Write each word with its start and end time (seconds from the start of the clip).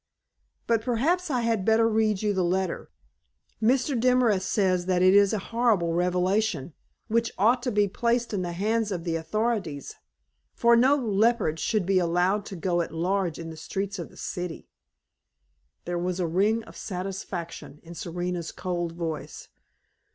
But 0.65 0.81
perhaps 0.81 1.29
I 1.29 1.41
had 1.41 1.63
better 1.63 1.87
read 1.87 2.23
you 2.23 2.33
the 2.33 2.43
letter. 2.43 2.89
Mr. 3.61 3.95
Demorest 3.99 4.49
says 4.49 4.87
that 4.87 5.03
it 5.03 5.13
is 5.13 5.31
a 5.31 5.39
terrible 5.51 5.93
revelation, 5.93 6.73
which 7.07 7.31
ought 7.37 7.61
to 7.61 7.71
be 7.71 7.87
placed 7.87 8.33
in 8.33 8.41
the 8.41 8.53
hands 8.53 8.91
of 8.91 9.03
the 9.03 9.15
authorities, 9.15 9.93
for 10.55 10.75
no 10.75 10.95
leper 10.95 11.55
should 11.57 11.85
be 11.85 11.99
allowed 11.99 12.47
to 12.47 12.55
go 12.55 12.81
at 12.81 12.91
large 12.91 13.37
in 13.37 13.51
the 13.51 13.55
streets 13.57 13.99
of 13.99 14.09
a 14.09 14.17
city." 14.17 14.67
There 15.85 15.99
was 15.99 16.19
a 16.19 16.25
ring 16.25 16.63
of 16.63 16.75
satisfaction 16.75 17.79
in 17.83 17.93
Serena's 17.93 18.51
cold 18.51 18.93
voice. 18.93 19.49